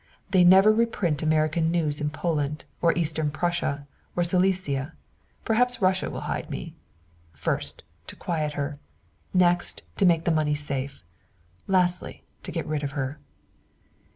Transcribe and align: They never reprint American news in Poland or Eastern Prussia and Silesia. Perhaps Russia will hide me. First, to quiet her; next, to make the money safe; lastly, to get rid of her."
They 0.31 0.43
never 0.43 0.73
reprint 0.73 1.21
American 1.21 1.69
news 1.69 2.01
in 2.01 2.09
Poland 2.09 2.63
or 2.81 2.91
Eastern 2.97 3.29
Prussia 3.29 3.85
and 4.17 4.25
Silesia. 4.25 4.93
Perhaps 5.45 5.79
Russia 5.79 6.09
will 6.09 6.21
hide 6.21 6.49
me. 6.49 6.73
First, 7.33 7.83
to 8.07 8.15
quiet 8.15 8.53
her; 8.53 8.73
next, 9.31 9.83
to 9.97 10.07
make 10.07 10.25
the 10.25 10.31
money 10.31 10.55
safe; 10.55 11.03
lastly, 11.67 12.23
to 12.41 12.51
get 12.51 12.65
rid 12.65 12.81
of 12.83 12.93
her." 12.93 13.19